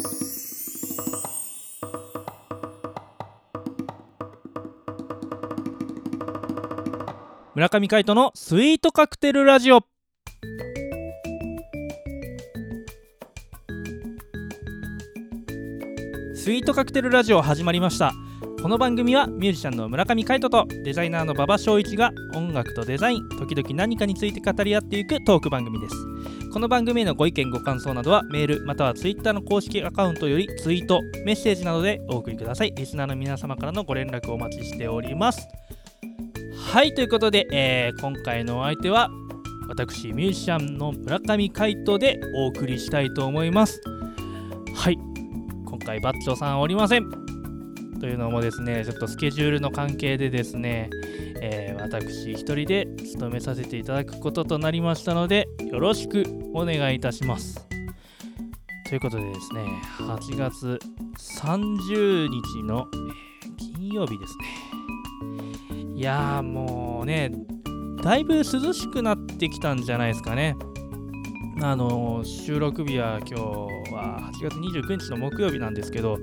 [0.00, 0.08] 村
[7.68, 9.80] 上海人のスイートカクテルラジオ。
[16.36, 18.12] スイートカクテルラジオ始まりました。
[18.60, 25.94] この番組はミュージシャンの村上海人とデザイナーの馬場翔一が音楽とデザイン時々何かについて語り合っていくトーク番組です。
[26.52, 32.72] この番組へのご意見ご感想などはメールまたはツイッターの公式アカウントよりツイートメッセージなどでお送りください。
[32.74, 35.46] リスナーの皆様からのご連絡をお待ちしております。
[36.72, 39.08] はいということで、えー今回のお相手は
[39.68, 43.80] 私ミュージシャンの村上海人でお送りしたいと思います。
[44.74, 44.98] はい
[45.64, 47.27] 今回バッチョさんおりません。
[48.00, 50.90] というのもですねちょっとスケジュールの関係でですね、
[51.40, 57.66] えー私一人で務めさせていただくこととなりましたのでよろしくお願いいたします。
[58.86, 59.64] ということでですね
[59.98, 60.78] 8月
[61.18, 62.86] 30日の、
[63.56, 64.46] 金曜日ですね。
[65.94, 67.32] いやーもうね
[68.02, 70.56] だいぶ涼しくなってきたんじゃないですかね。
[71.60, 73.34] あの収録日は今日
[73.92, 76.18] は8月29日の木曜日なんですけど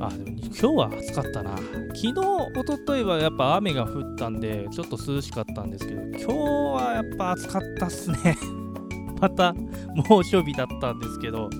[0.00, 1.56] あでも今日は暑かったな。
[1.56, 1.66] 昨
[1.98, 2.14] 日一
[2.66, 8.36] 昨日はやっぱ雨が降ったんでちょっと涼しかったんですけど今日はやっぱ暑かったっすね。
[9.20, 9.54] また
[10.08, 11.50] 猛暑日だったんですけど。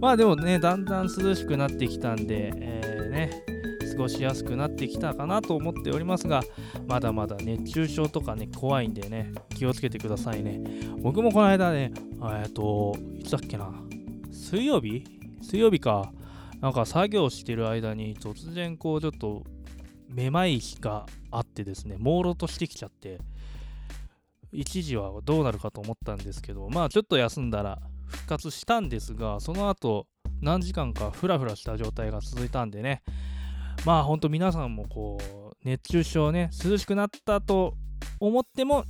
[0.00, 3.44] まあでもねだんだん涼しくなってきたんで、えーね
[3.94, 6.42] 過ごしやすくなってきたかなと思っておりますが
[6.88, 10.60] まだまだ熱中症とかね怖いんでね気をつけてくださいね。
[11.00, 11.92] 僕もこの間ね
[12.42, 13.70] えっといつだっけな。
[14.32, 15.04] 水曜日？
[15.40, 16.12] 水曜日か。
[16.60, 19.44] なんか作業してる間に突然こうちょっと
[20.08, 23.18] めまい日があってですね朦朧としてきちゃって
[24.52, 30.06] 一時はどうなるかと思ったんですけどまあちょっと休んだら復活したんですがその後
[30.40, 33.02] 何時間かフラフラした状態が続いたんでね
[33.84, 37.74] まあほんと皆さんもこう熱中症ね涼しくなったと
[38.20, 38.84] 思っても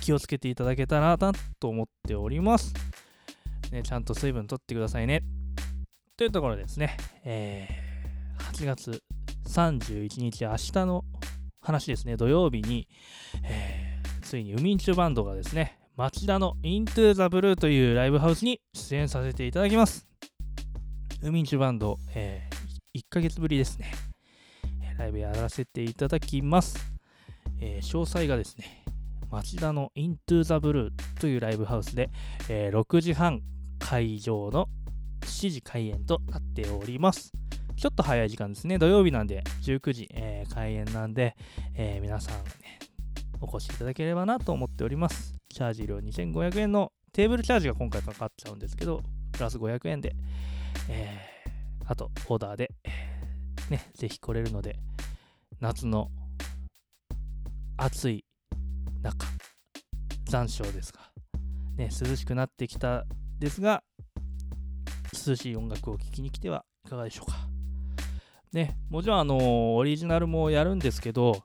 [0.00, 2.72] 気をつけていただけたらなと思っております、
[3.70, 5.22] ね、ちゃんと水分とってくださいね。
[6.16, 7.84] というところですね、えー
[8.54, 9.02] 8月
[9.48, 11.04] 31日明日の
[11.60, 12.16] 話ですね。
[12.16, 12.86] 土曜日に、
[13.42, 20.06] えーついにウミンチュバンドがですね町田の Into the Blue というライブハウスに出演させていただきます。
[21.22, 22.48] ウミンチュバンド、え
[22.96, 23.92] 1ヶ月ぶりですね。
[24.96, 26.78] ライブやらせていただきます、
[27.60, 28.84] えー詳細がですね
[29.32, 32.08] 町田の Into the Blue というライブハウスで、
[32.48, 33.42] えー6時半
[33.80, 34.68] 会場の
[35.24, 37.32] 7時開演となっております。
[37.76, 38.78] ちょっと早い時間ですね。
[38.78, 41.36] 土曜日なんで19時、えー開演なんで、
[41.74, 42.78] えー皆さん、ね、
[43.40, 45.34] お越しいただければなと思っております。
[45.48, 49.02] チャージ料2500円のテーブルチャージが今回かかっちゃうんですけど
[49.32, 50.14] プラス500円で、
[50.88, 51.34] えー
[51.86, 52.70] あとオーダーで、
[53.70, 54.76] ね、ぜひ来れるので
[55.60, 56.10] 夏の
[57.76, 58.24] 暑い
[59.02, 59.26] 中
[60.28, 61.00] 残暑ですが、
[61.76, 63.04] ね、涼しくなってきた
[63.38, 63.82] ですが
[65.26, 67.36] 涼しい音楽を聴きに来てはいかがでしょうか。
[68.52, 71.42] ねもちろんあのオリジナルもやるんですけど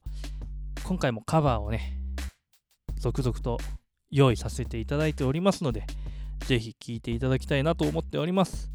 [0.84, 1.98] 今回もカバーをね
[3.00, 3.58] 続々と
[4.12, 5.86] 用意させていただいておりますので
[6.46, 8.72] ぜひ聴いていただきたいなと思っております。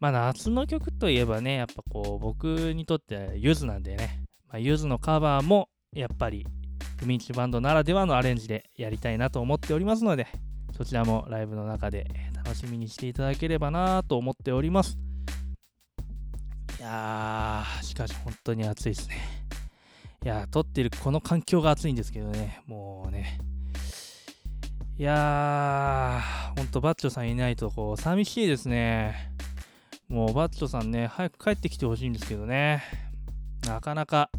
[0.00, 6.46] まあ夏の曲といえばねやっぱこう僕にとってはゆずなんでね、まあ、ゆずのカバーもやっぱり
[7.02, 10.26] ウミンチバンドならではのアレンジでやりたいなと思っておりますので
[10.80, 14.96] そちらもライブの中で楽しみにしていただければなと思っております。
[16.78, 19.16] いやーしかし本当に暑いですね。
[20.24, 22.62] いや撮ってるこの環境が暑いんですけどね。
[22.66, 23.38] もうね。
[24.96, 29.34] いやーほんとバッチョさんいないとこう寂しいですね。
[30.08, 32.82] もうバッチョさんね早く帰ってきてほしいんですけどね。
[33.66, 34.30] なかなか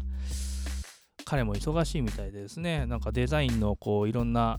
[1.24, 2.84] 彼も忙しいみたいでですね。
[2.86, 4.58] なんかデザインのこういろんな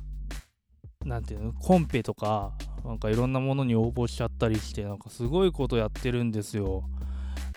[1.05, 1.53] なんていうの？
[1.53, 2.53] コンペとか
[2.85, 6.83] なんかいろんなものに応募しちゃったりしてなんかすごいことやってるんですよ。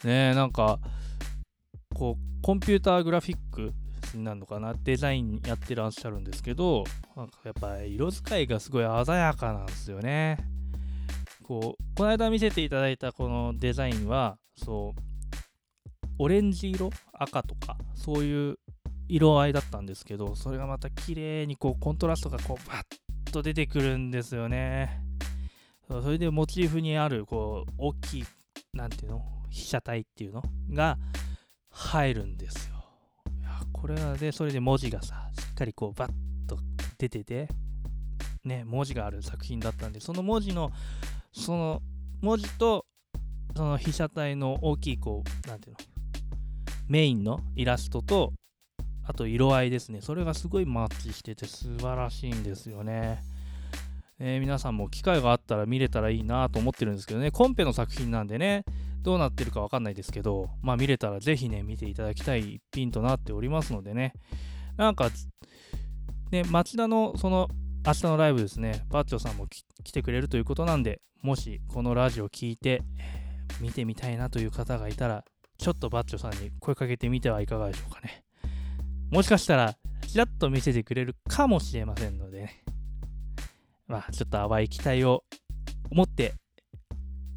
[0.04, 0.78] ねえなんか
[1.94, 3.72] こうコンピューターグラフィック
[4.14, 4.74] なるのかな？
[4.82, 6.84] デザインやってらっしゃるんですけど
[7.16, 10.38] なんかやっぱ色使いがすごい鮮やかなんですよね。
[11.42, 15.00] こうこの間見せていただいたこのデザインはそう
[16.18, 16.90] オレンジ色？
[17.12, 18.56] 赤とかそういう
[19.08, 22.82] 色合いだったんですけどそれがまた綺麗にこうコントラストがこうバッ
[23.30, 25.02] と出てくるんですよね。
[25.88, 28.24] それでモチーフにあるこう大きい
[28.72, 29.22] なんていうの？
[29.50, 30.42] 被写体っていうの？
[30.72, 30.98] が
[31.70, 32.84] 入るんですよ。
[33.40, 36.10] いやこれはでそれで文字がさしっかりこうバッ
[36.48, 36.58] と
[36.98, 37.48] 出てて
[38.44, 40.72] ね文字がある作品だったんでその文字の
[41.32, 41.82] その
[42.20, 42.86] 文字と
[43.54, 45.78] その被写体の大きいこうなんていうの？
[46.88, 48.32] メインのイラストと
[49.06, 50.00] あと色合いですね。
[50.00, 53.22] それがすごいマッチしてて素晴らしいんですよね。
[54.18, 58.64] えー、皆さんも機会があったら見れたらいいなと思ってるんですけどね、コンペの作品なんでね、
[59.02, 64.14] どうなってるかわかんないですけど、まあ見れたらぜひね、見ていただきたい一品となっておりますのでね、
[64.76, 65.10] なんか、
[66.30, 67.48] ね、町田のその
[67.86, 72.82] 明日のライブですね、バッチョさんも来てくれるということなんで、もしこのラジオ聞いて、
[73.60, 75.24] 見てみたいなという方がいたら、
[75.58, 78.25] ちょっとバッチョさんに声かけてみてはいかがでしょうかね。
[79.10, 79.74] もしかしたら、
[80.08, 82.64] ちらっと見せてくれるかもしれませんのでね。
[83.86, 85.22] まあ、ちょっと淡い期待を
[85.90, 86.34] 持って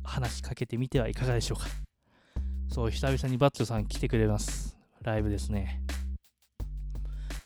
[0.04, 1.68] 話しかけてみてはいかがでしょうか。
[2.69, 4.77] そう、久々にバッチョさん来てくれます。
[5.04, 5.83] ライブですね。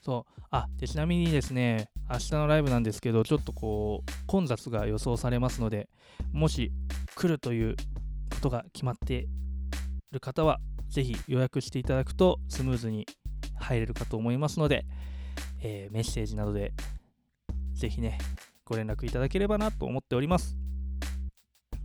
[0.01, 5.89] そう、あ、で、ちなみにですね、明日のライブなんですけど、ちょっとこう、混雑が予想されますので、
[6.31, 6.71] もし
[7.15, 7.75] 来るという
[8.29, 9.27] ことが決まってい
[10.11, 13.05] る方は、ぜひ予約していただくとスムーズに
[13.63, 14.85] 入れるかと思いますので、
[15.61, 16.73] えー、メッセージなどで、
[17.73, 18.17] ぜひね、
[18.65, 20.57] ご連絡いただければなと思っております。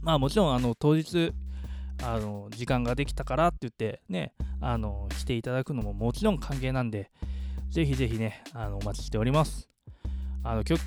[0.01, 1.33] まあもちろんあの当日
[2.03, 7.11] あの時間ができたからって言ってねあの来ていただくのももちろん歓迎なんで
[7.69, 9.69] ぜひぜひねあのお待ちしております。
[10.45, 10.81] あの曲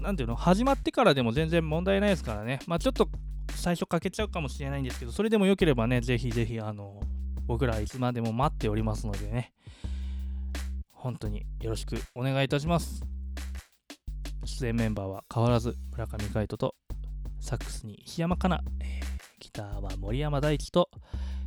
[0.00, 3.08] なんていうの始まってからでも全然問題ないですからねまあちょっと
[3.54, 7.00] 最初かけちゃうかもしれないんですけどそれでもよければねぜひぜひあの
[7.46, 9.52] 僕らいつまでも待っておりますのでね
[10.98, 13.02] 本当によろしくお願いいたします。
[14.44, 16.74] 出演メンバーは変わらず村上海人と
[17.38, 19.00] サックスに石山かな、え、
[19.38, 20.90] ギターは森山大地と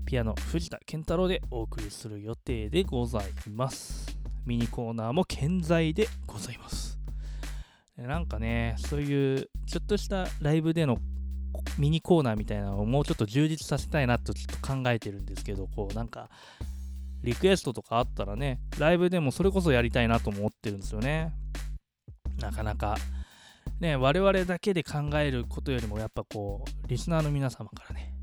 [0.05, 6.99] ピアノ藤田健太郎でお送りする予定でございますミニコーナーも健在でございます
[7.97, 10.97] なんかねそういうちょっとしたライブでの
[11.77, 16.29] ミニコーナーみたいなのをもうちょっと充実させたいなとちょっと考えてるんですけどこうなんか
[17.23, 21.33] リクエストとかあったらねライブでもそれこそやりたいなと思ってるんですよね
[22.41, 22.97] なかなか、
[23.79, 28.13] ね、我々だけで考えることよりも、やっぱこう、リスナーの皆様からね、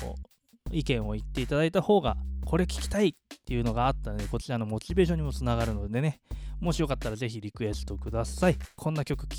[0.00, 3.12] こう、意見を言っていただいた方が、これ聞きたいっ
[3.44, 6.20] ていうのがあったので、こちらのモチベーションにもつながるのでね、
[6.60, 8.56] もしよかったらぜひリクエストください。
[8.76, 9.36] こんな曲聴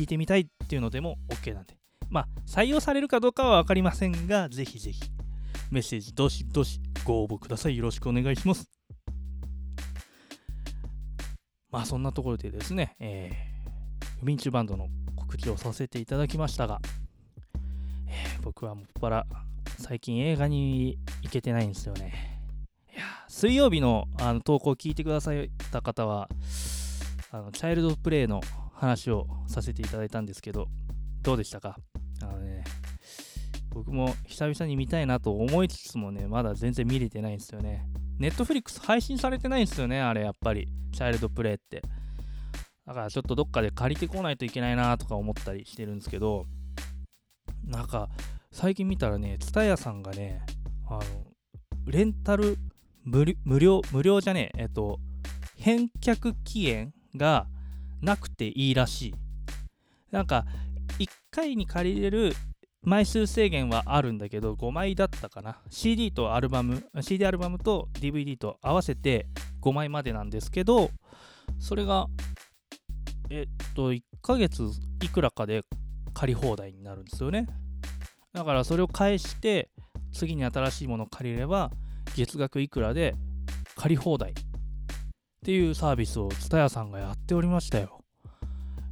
[0.00, 1.76] いてみたいっていうのでも OK なんで。
[2.08, 5.00] まあ、採用されるかどうかは分かりませんが、ぜひぜひ、
[5.72, 7.76] メッセージどしどしご応募ください。
[7.76, 8.70] よろしくお願いします。
[11.70, 13.52] まあ、そんなところでですね、えー
[14.20, 14.86] 不眠中バンドの
[15.16, 16.80] 告知をさせていただきましたが、
[18.06, 19.26] えー、僕はもっぱら
[19.78, 22.38] 最近映画に行けてないんですよね。
[22.94, 25.34] いや水曜日のあの投稿を聞いてくださっ
[25.72, 26.28] た方は
[27.32, 28.40] あのチャイルドプレイの
[28.74, 30.68] 話をさせていただいたんですけど
[31.22, 31.76] どうでしたか？
[33.74, 37.86] 僕も久々に見たいなと思いつつもねまだ全然見れてないんですよね。
[38.18, 41.82] ネットフリックス配信されてないんですよねあれやっぱりチャイルドプレイって。
[42.86, 46.46] だからちょっとどっかで借りてこないといけないなとか思ったりしてるんですけど、
[47.64, 48.08] なんか
[48.50, 50.42] 最近見たらね、蔦屋さんがね、
[50.88, 51.00] あの、
[51.86, 52.58] レンタル
[53.04, 53.24] 無
[53.58, 54.98] 料、無料じゃねえ、えっと、
[55.56, 57.46] 返却期限が
[58.00, 59.14] なくていいらしい。
[60.10, 60.44] なんか、
[60.98, 62.34] 1回に借りれる
[62.82, 65.58] 枚数制限はあるんだけど、5枚だったかな。
[65.70, 69.26] CD とアルバム、CD アルバムと DVD と合わせて
[69.60, 70.90] 5枚までなんですけど、
[71.58, 72.06] それが
[73.34, 74.62] えっと、1ヶ月
[75.02, 75.62] いくらかで
[76.12, 77.46] 借り放題になるんですよね。
[78.34, 79.70] だからそれを返して、
[80.12, 81.70] 次に新しいものを借りれば、
[82.14, 83.14] 月額いくらで
[83.74, 84.34] 借り放題っ
[85.46, 88.00] ていうサービスを TSUTAYA さんがやっておりましたよ。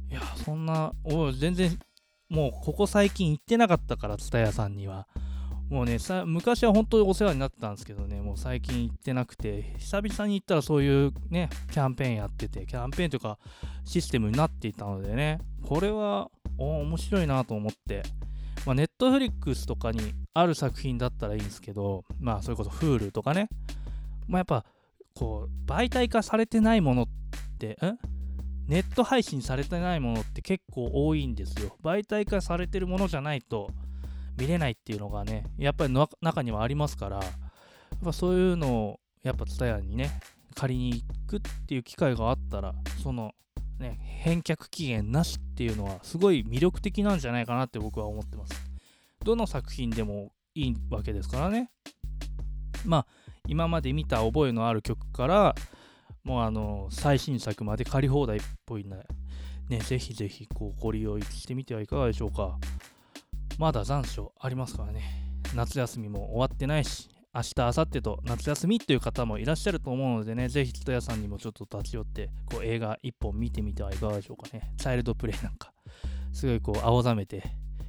[0.09, 1.77] いや、そんな、お全然、
[2.31, 5.07] もうここ最近行ってなかったから、蔦屋さんには。
[5.69, 13.37] もうねさ、昔は本当にお世話になってたんですけどね、もう最近行ってなくて、久々に行ったらそういうね、キャンペーンやってて、キャンペーンというか
[13.85, 18.03] システムになっていたのでね、これはお面白いなと思って、
[18.65, 23.49] まあ、ネットフリックスとかにある作品だったらいいんですけど、まあ、それこそ Hulu とかね、
[24.27, 24.65] まあ、やっぱ、
[25.15, 27.07] こう、媒体化されてないものっ
[27.59, 27.97] て、ん
[28.71, 31.75] ネット配信されてないものって結構多いんですよ。
[31.83, 33.69] 媒体化されてるものじゃないと、
[34.39, 37.25] 見れないっていうのがね、やっぱり中にはありますから、やっ
[38.01, 40.21] ぱそういうのを、やっぱ伝えにね、
[40.55, 42.73] 借りに行くっていう機会があったら、
[43.03, 43.33] その、
[43.77, 48.53] ね、返却期限なしっていうのはすごい魅力的なんじゃないかなって僕は思ってます。
[49.25, 51.71] どの作品でもいいわけですからね。
[52.85, 53.05] まあ、
[53.49, 55.55] 今まで見た覚えのある曲から、
[56.23, 58.97] もうあの、最新作まで借り放題っぽいんで、
[59.69, 62.57] ね、ぜひぜひこうご利用してみてはいかがでしょうか。
[63.57, 65.21] まだ残暑ありますからね。
[65.55, 75.73] 夏休みも終わってないし明日明後日と夏休みという方もいらっしゃると思うのでねぜひ蔦屋さんにもちょっと立ち寄ってこう映画一本見てみてはいかがでしょうかねチャイルドプレイなんか
[76.33, 77.43] すごいこう青ざめて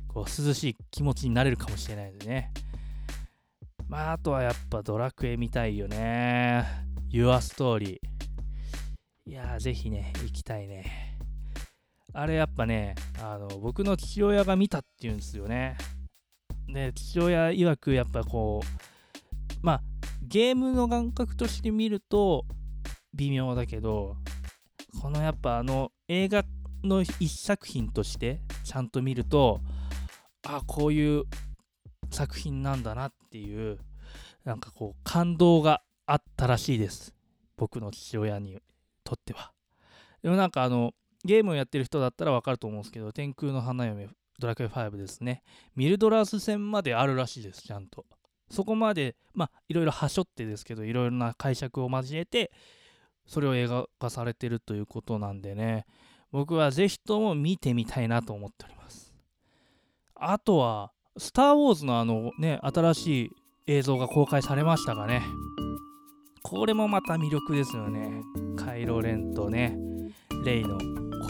[0.09, 2.53] こう涼しい気持ちになれるかもしれないのでね
[3.89, 6.65] まああとはやっぱドラクエ見たいよね
[7.13, 8.01] Your Story
[9.25, 11.19] いやーぜひね行きたいね。
[12.13, 15.77] あれやっぱねあの僕の父親が見たっていうんですよね。
[16.67, 19.83] で父親曰くやっぱこうまあ
[20.23, 22.45] ゲームの感覚として見ると
[23.15, 24.17] 微妙だけど
[25.01, 26.45] このやっぱあの映画
[26.83, 29.61] の一作品としてちゃんと見ると
[30.47, 31.25] あこういう
[32.11, 33.79] 作品なんだなっていう
[34.45, 37.15] なんかこう感動があったらしいです。
[37.57, 38.59] 僕の父親に。
[39.13, 39.53] とっては。
[40.23, 45.43] でもなんかあのゲームをやってる人だったらわかると思うんですけど天空の花嫁ドラクエ5ですね。
[45.77, 48.07] ミルドラース戦まであるらしいですちゃんと。
[48.51, 52.51] そこまでまあいろいろはしょってですけどいろいろな解釈を交えて
[53.27, 55.87] それを映画化されてるということなんでね。
[56.33, 59.13] 僕はぜひとも見てみたいなと思っております。
[60.15, 63.31] あとはスター・ウォーズのあのね新しい
[63.67, 65.23] 映像が公開されましたがね。
[66.43, 68.23] これもまた魅力ですよね。
[68.57, 69.77] カイロレンとね
[70.45, 70.79] レイの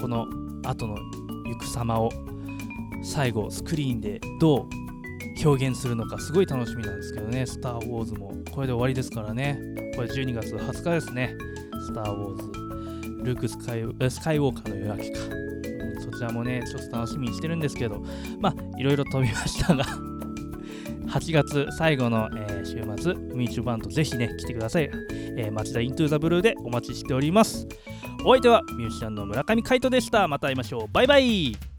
[0.01, 0.27] この
[0.65, 0.97] 後の
[1.45, 2.11] 行く様を
[3.03, 4.69] 最後スクリーンでどう
[5.45, 9.59] 表現するのかすごい楽しみなんですけどね、スター・ウォーズもこれで終わりですからね、
[9.97, 11.35] これ12月20日ですね、
[11.87, 12.43] スター・ウォー
[13.17, 15.19] ズ、ルークスカイ・スカイウォーカーの夜明けか、
[16.01, 18.05] そちらもね、ちょっと楽しみにしてるんですけど、
[18.39, 19.85] まあ、いろいろ飛びましたが。
[21.09, 22.29] 8月最後の、
[22.63, 24.91] えー、週末、ミーチューバンドぜひね、来てください。
[25.37, 27.67] えー、町田イントゥーザブルーでお待ちしております。
[28.25, 30.29] お相手はミュージシャンの村上海人でした。
[30.29, 30.89] また会いましょう。
[30.93, 31.72] バイバイ